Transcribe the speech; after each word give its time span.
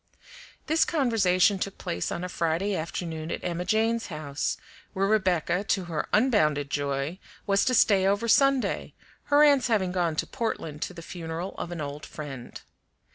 This 0.65 0.83
conversation 0.83 1.59
took 1.59 1.77
place 1.77 2.11
on 2.11 2.23
a 2.23 2.27
Friday 2.27 2.75
afternoon 2.75 3.29
at 3.31 3.43
Emma 3.43 3.65
Jane's 3.65 4.07
house, 4.07 4.57
where 4.93 5.05
Rebecca, 5.05 5.63
to 5.65 5.83
her 5.83 6.07
unbounded 6.11 6.71
joy, 6.71 7.19
was 7.45 7.63
to 7.65 7.75
stay 7.75 8.07
over 8.07 8.27
Sunday, 8.27 8.95
her 9.25 9.43
aunts 9.43 9.67
having 9.67 9.91
gone 9.91 10.15
to 10.15 10.25
Portland 10.25 10.81
to 10.81 10.95
the 10.95 11.03
funeral 11.03 11.53
of 11.59 11.71
an 11.71 11.81
old 11.81 12.07
friend. 12.07 12.61